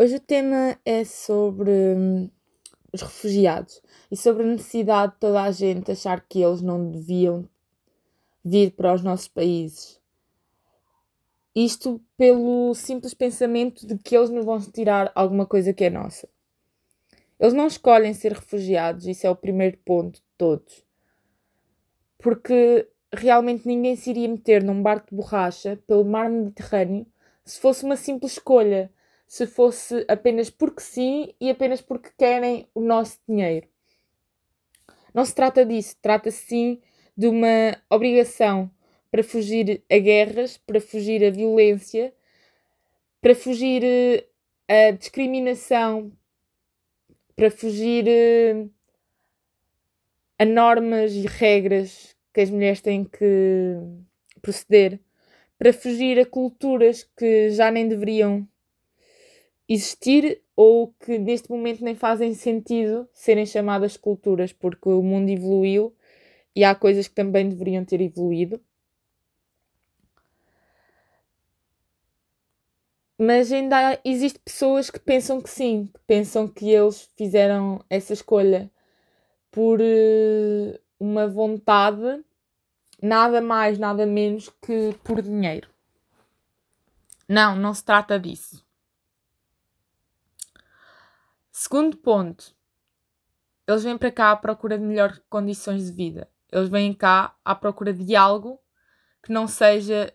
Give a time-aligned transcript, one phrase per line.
[0.00, 2.30] Hoje o tema é sobre hum,
[2.92, 7.48] os refugiados e sobre a necessidade de toda a gente achar que eles não deviam
[8.44, 10.00] vir para os nossos países.
[11.52, 16.28] Isto pelo simples pensamento de que eles nos vão tirar alguma coisa que é nossa.
[17.40, 20.84] Eles não escolhem ser refugiados, isso é o primeiro ponto de todos.
[22.18, 27.04] Porque realmente ninguém se iria meter num barco de borracha pelo mar Mediterrâneo
[27.44, 28.92] se fosse uma simples escolha
[29.28, 33.68] se fosse apenas porque sim e apenas porque querem o nosso dinheiro.
[35.12, 36.82] Não se trata disso, trata-se sim
[37.14, 38.70] de uma obrigação
[39.10, 42.14] para fugir a guerras, para fugir a violência,
[43.20, 46.10] para fugir eh, a discriminação,
[47.36, 48.66] para fugir eh,
[50.38, 53.76] a normas e regras que as mulheres têm que
[54.40, 54.98] proceder,
[55.58, 58.48] para fugir a culturas que já nem deveriam
[59.68, 65.94] existir ou que neste momento nem fazem sentido serem chamadas culturas, porque o mundo evoluiu
[66.56, 68.60] e há coisas que também deveriam ter evoluído.
[73.20, 78.70] Mas ainda existem pessoas que pensam que sim, que pensam que eles fizeram essa escolha
[79.50, 82.24] por uh, uma vontade,
[83.02, 85.68] nada mais, nada menos que por dinheiro.
[87.28, 88.67] Não, não se trata disso.
[91.60, 92.54] Segundo ponto,
[93.66, 96.30] eles vêm para cá à procura de melhores condições de vida.
[96.52, 98.62] Eles vêm cá à procura de algo
[99.20, 100.14] que não seja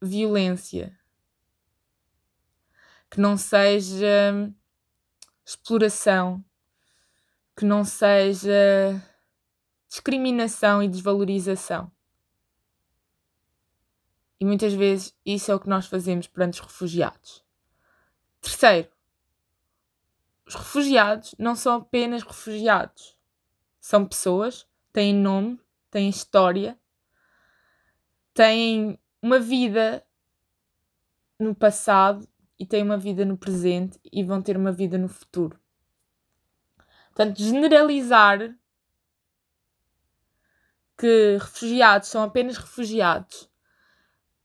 [0.00, 0.98] violência,
[3.10, 4.50] que não seja
[5.44, 6.42] exploração,
[7.54, 8.98] que não seja
[9.90, 11.92] discriminação e desvalorização.
[14.40, 17.44] E muitas vezes isso é o que nós fazemos perante os refugiados.
[18.40, 18.91] Terceiro,
[20.52, 23.16] os refugiados não são apenas refugiados.
[23.80, 25.58] São pessoas, têm nome,
[25.90, 26.78] têm história,
[28.34, 30.04] têm uma vida
[31.38, 35.58] no passado e têm uma vida no presente e vão ter uma vida no futuro.
[37.06, 38.54] Portanto, generalizar
[40.96, 43.50] que refugiados são apenas refugiados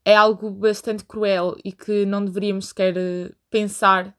[0.03, 2.95] é algo bastante cruel e que não deveríamos sequer
[3.49, 4.17] pensar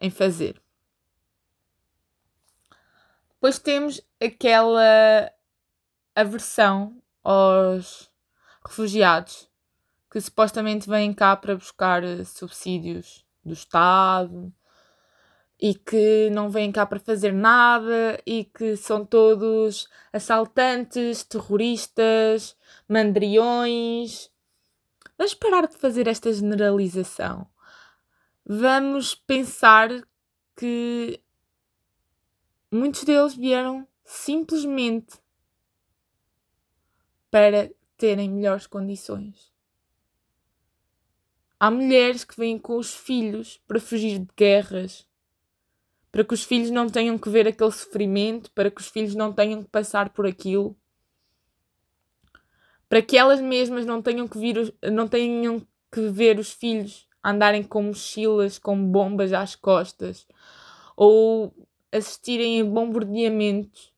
[0.00, 0.62] em fazer.
[3.42, 5.28] Depois temos aquela
[6.14, 8.08] aversão aos
[8.64, 9.50] refugiados
[10.08, 14.54] que supostamente vêm cá para buscar eh, subsídios do Estado
[15.60, 22.56] e que não vêm cá para fazer nada e que são todos assaltantes, terroristas,
[22.88, 24.30] mandriões.
[25.18, 27.48] Vamos parar de fazer esta generalização.
[28.46, 29.90] Vamos pensar
[30.56, 31.20] que
[32.74, 35.18] Muitos deles vieram simplesmente
[37.30, 39.52] para terem melhores condições.
[41.60, 45.06] Há mulheres que vêm com os filhos para fugir de guerras,
[46.10, 49.34] para que os filhos não tenham que ver aquele sofrimento, para que os filhos não
[49.34, 50.74] tenham que passar por aquilo,
[52.88, 55.60] para que elas mesmas não tenham que, vir, não tenham
[55.92, 60.26] que ver os filhos andarem com mochilas, com bombas às costas,
[60.96, 61.54] ou
[61.92, 63.92] assistirem a bombardeamentos.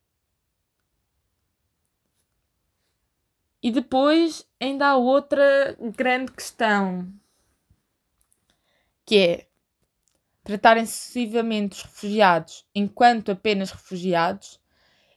[3.62, 7.10] E depois ainda há outra grande questão,
[9.06, 9.47] que é
[10.43, 14.61] tratarem sucessivamente os refugiados enquanto apenas refugiados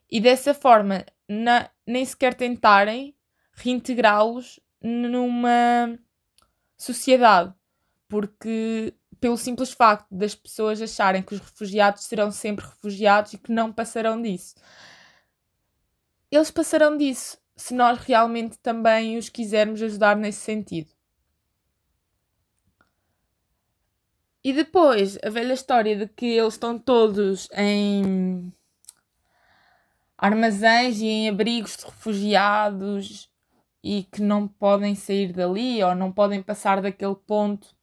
[0.09, 3.13] e dessa forma na, nem sequer tentarem
[3.51, 5.99] reintegrá-los numa
[6.77, 7.53] sociedade,
[8.07, 13.51] porque pelo simples facto das pessoas acharem que os refugiados serão sempre refugiados e que
[13.51, 14.55] não passarão disso.
[16.31, 20.91] Eles passarão disso se nós realmente também os quisermos ajudar nesse sentido.
[24.43, 28.53] E depois, a velha história de que eles estão todos em
[30.17, 33.29] armazéns e em abrigos de refugiados
[33.83, 37.76] e que não podem sair dali ou não podem passar daquele ponto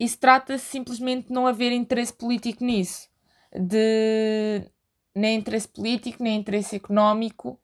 [0.00, 3.10] isso trata-se simplesmente de não haver interesse político nisso.
[3.52, 4.64] De
[5.14, 7.60] nem interesse político, nem interesse económico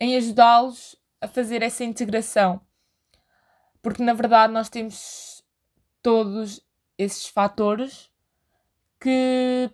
[0.00, 2.60] em ajudá-los a fazer essa integração.
[3.80, 5.44] Porque na verdade nós temos
[6.02, 6.60] todos
[6.98, 8.10] esses fatores
[9.00, 9.70] que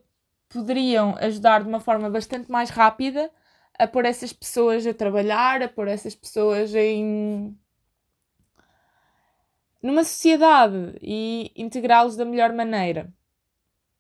[0.50, 3.30] poderiam ajudar de uma forma bastante mais rápida
[3.78, 7.58] a pôr essas pessoas a trabalhar, a pôr essas pessoas em
[9.82, 13.12] numa sociedade e integrá-los da melhor maneira.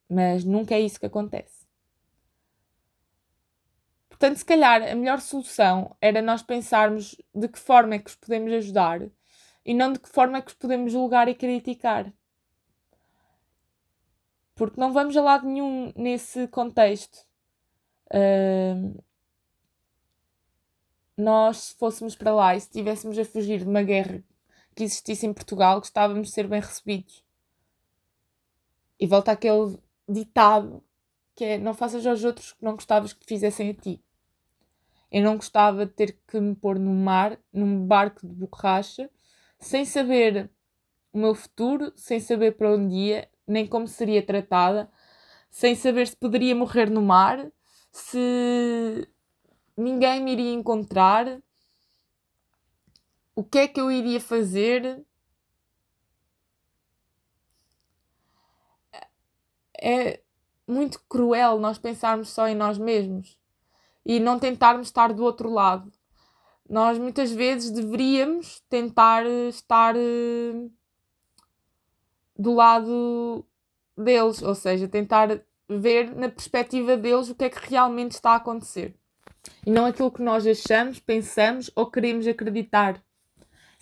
[0.08, 1.66] Mas nunca é isso que acontece.
[4.08, 8.14] Portanto, se calhar a melhor solução era nós pensarmos de que forma é que os
[8.14, 9.00] podemos ajudar
[9.64, 12.12] e não de que forma é que os podemos julgar e criticar.
[14.54, 17.26] Porque não vamos a lado nenhum nesse contexto.
[18.06, 19.02] Uh,
[21.16, 24.22] nós, se fôssemos para lá e se estivéssemos a fugir de uma guerra
[24.74, 27.24] que existisse em Portugal, gostávamos de ser bem recebidos.
[28.98, 29.78] E volta aquele
[30.08, 30.82] ditado
[31.34, 34.02] que é: não faças aos outros que não gostavas que fizessem a ti.
[35.10, 39.10] Eu não gostava de ter que me pôr no mar, num barco de borracha,
[39.58, 40.50] sem saber
[41.12, 44.90] o meu futuro, sem saber para onde ia, nem como seria tratada,
[45.50, 47.52] sem saber se poderia morrer no mar,
[47.90, 49.06] se
[49.76, 51.42] ninguém me iria encontrar,
[53.34, 55.04] o que é que eu iria fazer?
[59.80, 60.20] É
[60.66, 63.36] muito cruel nós pensarmos só em nós mesmos
[64.04, 65.92] e não tentarmos estar do outro lado.
[66.68, 70.68] Nós muitas vezes deveríamos tentar estar eh,
[72.38, 73.44] do lado
[73.96, 78.36] deles, ou seja, tentar ver na perspectiva deles o que é que realmente está a
[78.36, 78.96] acontecer
[79.66, 83.02] e não aquilo que nós achamos, pensamos ou queremos acreditar,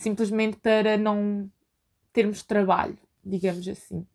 [0.00, 1.50] simplesmente para não
[2.10, 4.06] termos trabalho, digamos assim.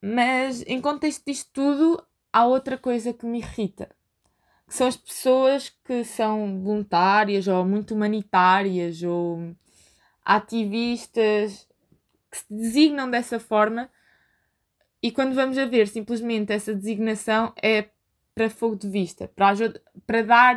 [0.00, 3.90] Mas em contexto disto tudo, há outra coisa que me irrita,
[4.68, 9.54] que são as pessoas que são voluntárias ou muito humanitárias ou
[10.24, 11.68] ativistas
[12.30, 13.90] que se designam dessa forma
[15.02, 17.88] e quando vamos a ver simplesmente essa designação é
[18.32, 19.56] para fogo de vista, para,
[20.06, 20.56] para dar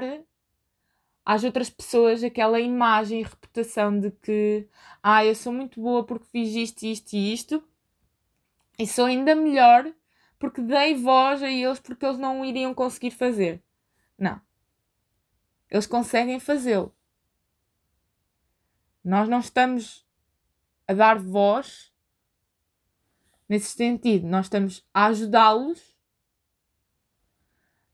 [1.25, 4.67] às outras pessoas aquela imagem e reputação de que
[5.01, 7.63] ah, eu sou muito boa porque fiz isto, isto e isto,
[8.77, 9.91] e sou ainda melhor
[10.37, 13.63] porque dei voz a eles porque eles não iriam conseguir fazer.
[14.17, 14.41] Não.
[15.69, 16.93] Eles conseguem fazê-lo.
[19.03, 20.05] Nós não estamos
[20.87, 21.93] a dar voz
[23.47, 25.95] nesse sentido, nós estamos a ajudá-los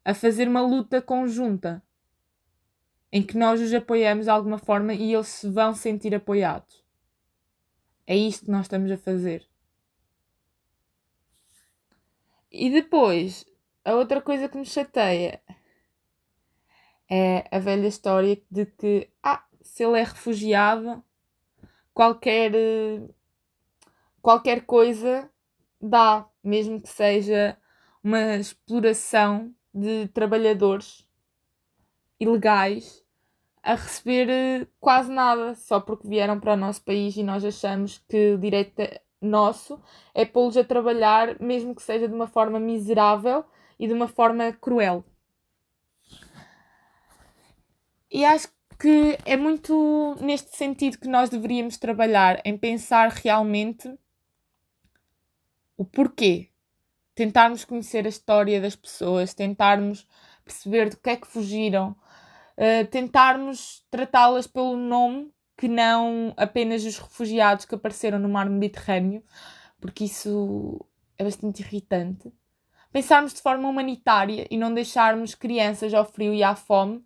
[0.04, 1.84] a fazer uma luta conjunta
[3.12, 6.84] em que nós os apoiamos de alguma forma e eles se vão sentir apoiados.
[8.06, 9.48] É isto que nós estamos a fazer.
[12.52, 13.46] E depois,
[13.86, 15.42] a outra coisa que me chateia
[17.10, 21.04] é a velha história de que, ah, se ele é refugiado,
[21.94, 22.52] qualquer,
[24.22, 25.30] qualquer coisa
[25.82, 27.58] dá, mesmo que seja
[28.04, 31.09] uma exploração de trabalhadores
[32.20, 33.04] ilegais
[33.62, 38.04] a receber eh, quase nada só porque vieram para o nosso país e nós achamos
[38.08, 38.82] que o direito
[39.22, 39.80] nosso
[40.14, 43.44] é pô-los a trabalhar, mesmo que seja de uma forma miserável
[43.78, 45.04] e de uma forma cruel.
[48.12, 48.48] E acho
[48.80, 53.94] que é muito neste sentido que nós deveríamos trabalhar, em pensar realmente
[55.78, 56.50] o porquê
[57.14, 60.08] tentarmos conhecer a história das pessoas, tentarmos
[60.46, 61.94] perceber do que é que fugiram,
[62.60, 69.24] uh, tentarmos tratá-las pelo nome que não apenas os refugiados que apareceram no mar Mediterrâneo,
[69.82, 70.86] porque isso
[71.18, 72.32] é bastante irritante.
[72.92, 77.04] Pensarmos de forma humanitária e não deixarmos crianças ao frio e à fome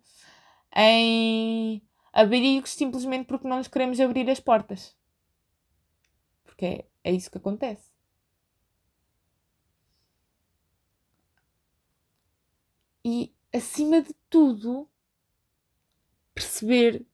[0.76, 1.82] em
[2.12, 4.96] abrigos simplesmente porque não lhes queremos abrir as portas.
[6.44, 7.94] Porque é, é isso que acontece.
[13.04, 14.88] e, acima de tudo,
[16.34, 17.06] perceber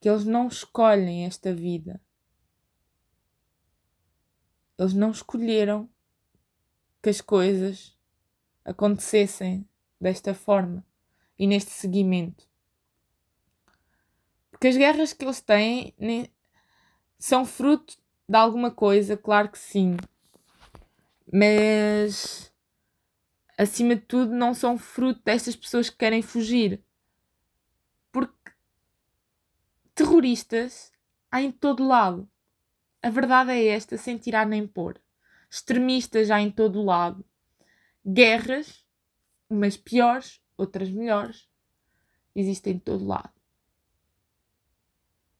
[0.00, 2.00] que eles não escolhem esta vida.
[4.78, 5.88] Eles não escolheram
[7.00, 7.96] que as coisas
[8.64, 9.68] acontecessem
[10.00, 10.84] desta forma
[11.38, 12.48] e neste seguimento.
[14.50, 15.94] Porque as guerras que eles têm
[17.18, 17.96] são fruto
[18.28, 19.96] de alguma coisa, claro que sim.
[21.30, 22.52] Mas
[23.56, 26.82] acima de tudo, não são fruto destas pessoas que querem fugir.
[28.10, 28.52] Porque
[29.94, 30.92] terroristas
[31.30, 32.28] há em todo lado.
[33.02, 35.00] A verdade é esta, sem tirar nem pôr.
[35.50, 37.24] Extremistas há em todo lado.
[38.06, 38.84] Guerras,
[39.48, 41.48] umas piores, outras melhores,
[42.34, 43.32] existem em todo lado.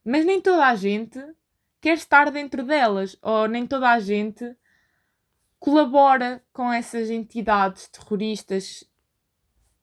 [0.05, 1.19] Mas nem toda a gente
[1.81, 4.57] quer estar dentro delas, ou nem toda a gente
[5.59, 8.85] colabora com essas entidades terroristas.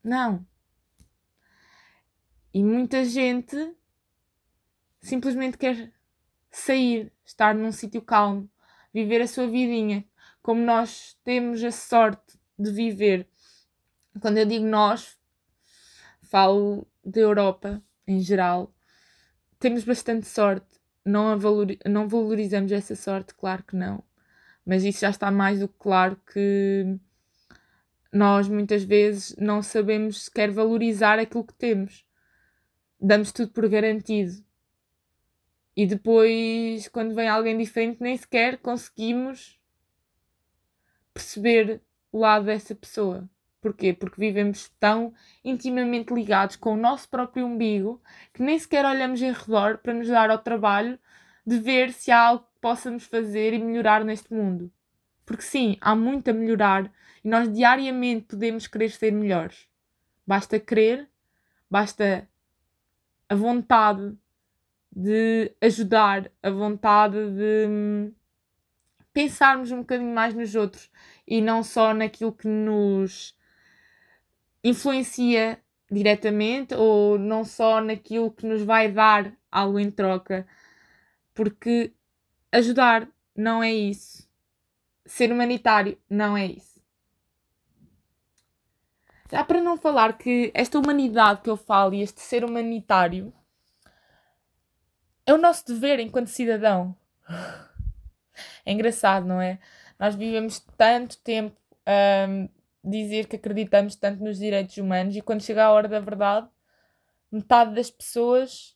[0.03, 0.45] Não.
[2.53, 3.75] E muita gente
[5.01, 5.91] simplesmente quer
[6.49, 8.49] sair, estar num sítio calmo,
[8.93, 10.05] viver a sua vidinha,
[10.41, 13.27] como nós temos a sorte de viver.
[14.19, 15.17] Quando eu digo nós,
[16.23, 18.73] falo da Europa em geral,
[19.59, 20.79] temos bastante sorte.
[21.03, 24.03] Não, valori não valorizamos essa sorte, claro que não.
[24.65, 26.99] Mas isso já está mais do que claro que
[28.11, 32.05] nós muitas vezes não sabemos sequer valorizar aquilo que temos.
[32.99, 34.43] Damos tudo por garantido.
[35.75, 39.59] E depois, quando vem alguém diferente, nem sequer conseguimos
[41.13, 43.29] perceber o lado dessa pessoa.
[43.61, 43.93] Porquê?
[43.93, 45.13] Porque vivemos tão
[45.43, 48.01] intimamente ligados com o nosso próprio umbigo
[48.33, 50.97] que nem sequer olhamos em redor para nos dar ao trabalho
[51.45, 54.71] de ver se há algo que possamos fazer e melhorar neste mundo.
[55.25, 56.91] Porque sim, há muito a melhorar
[57.23, 59.67] e nós diariamente podemos querer ser melhores.
[60.25, 61.07] Basta querer,
[61.69, 62.27] basta
[63.29, 64.17] a vontade
[64.93, 68.13] de ajudar, a vontade de hum,
[69.13, 70.89] pensarmos um bocadinho mais nos outros
[71.27, 73.35] e não só naquilo que nos
[74.63, 80.47] influencia diretamente ou não só naquilo que nos vai dar algo em troca,
[81.33, 81.93] porque
[82.51, 84.29] ajudar não é isso.
[85.05, 86.81] Ser humanitário não é isso.
[89.29, 93.33] Já para não falar que esta humanidade que eu falo e este ser humanitário
[95.25, 96.95] é o nosso dever enquanto cidadão.
[98.65, 99.59] É engraçado, não é?
[99.99, 102.49] Nós vivemos tanto tempo a um,
[102.83, 106.47] dizer que acreditamos tanto nos direitos humanos e quando chega a hora da verdade,
[107.31, 108.75] metade das pessoas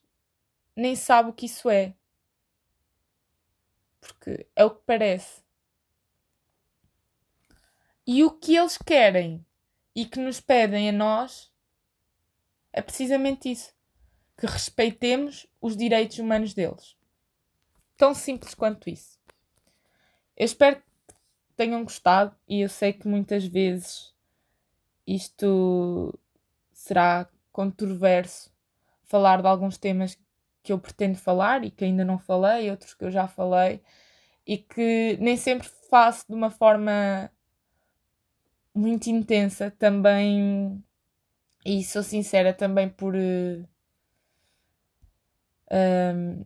[0.76, 1.94] nem sabe o que isso é.
[4.00, 5.44] Porque é o que parece.
[8.06, 9.44] E o que eles querem
[9.96, 11.52] e que nos pedem a nós
[12.72, 13.74] é precisamente isso:
[14.38, 16.96] que respeitemos os direitos humanos deles.
[17.98, 19.18] Tão simples quanto isso.
[20.36, 20.84] Eu espero que
[21.56, 24.14] tenham gostado e eu sei que muitas vezes
[25.08, 26.18] isto
[26.74, 28.52] será controverso
[29.06, 30.18] falar de alguns temas
[30.62, 33.82] que eu pretendo falar e que ainda não falei, outros que eu já falei
[34.46, 37.32] e que nem sempre faço de uma forma
[38.74, 40.84] muito intensa também
[41.66, 43.68] e sou sincera também por uh,
[45.72, 46.46] um,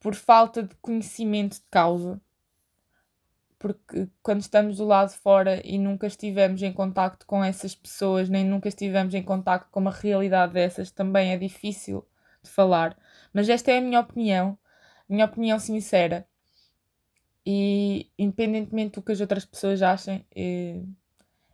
[0.00, 2.20] por falta de conhecimento de causa
[3.58, 8.28] porque quando estamos do lado de fora e nunca estivemos em contacto com essas pessoas,
[8.28, 12.06] nem nunca estivemos em contacto com uma realidade dessas, também é difícil
[12.42, 12.96] de falar.
[13.32, 14.58] Mas esta é a minha opinião,
[15.08, 16.26] minha opinião sincera.
[17.44, 20.80] E independentemente do que as outras pessoas achem, é,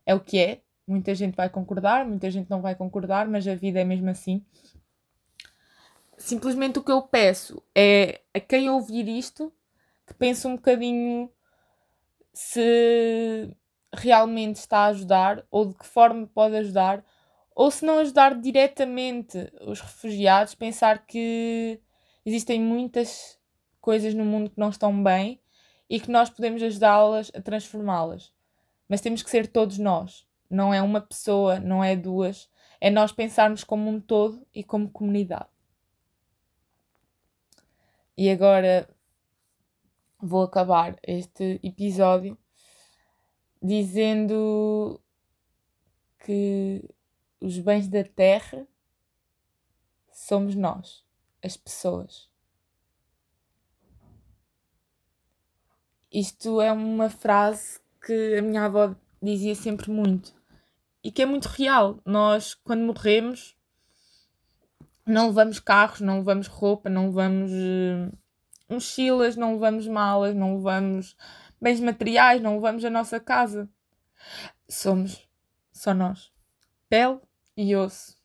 [0.06, 0.60] é o que é.
[0.86, 4.44] Muita gente vai concordar, muita gente não vai concordar, mas a vida é mesmo assim.
[6.22, 9.52] Simplesmente o que eu peço é a quem ouvir isto
[10.06, 11.28] que pense um bocadinho
[12.32, 13.50] se
[13.92, 17.04] realmente está a ajudar ou de que forma pode ajudar,
[17.56, 21.80] ou se não ajudar diretamente os refugiados, pensar que
[22.24, 23.36] existem muitas
[23.80, 25.40] coisas no mundo que não estão bem
[25.90, 28.32] e que nós podemos ajudá-las a transformá-las.
[28.88, 32.48] Mas temos que ser todos nós, não é uma pessoa, não é duas,
[32.80, 35.50] é nós pensarmos como um todo e como comunidade.
[38.16, 38.88] E agora
[40.20, 42.38] vou acabar este episódio
[43.62, 45.00] dizendo
[46.24, 46.88] que
[47.40, 48.66] os bens da terra
[50.12, 51.04] somos nós,
[51.42, 52.30] as pessoas.
[56.12, 60.34] Isto é uma frase que a minha avó dizia sempre muito
[61.02, 62.00] e que é muito real.
[62.04, 63.56] Nós, quando morremos,
[65.06, 68.18] não levamos carros, não levamos roupa, não levamos uh,
[68.68, 71.16] mochilas, não levamos malas, não levamos
[71.60, 73.68] bens materiais, não levamos a nossa casa.
[74.68, 75.28] Somos
[75.72, 76.32] só nós.
[76.88, 77.20] Pele
[77.56, 78.20] e osso.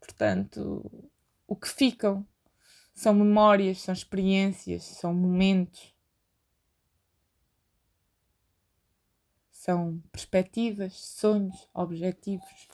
[0.00, 1.10] Portanto,
[1.46, 2.26] o que ficam
[2.94, 5.94] são memórias, são experiências, são momentos.
[9.50, 12.68] São perspectivas, sonhos, objetivos.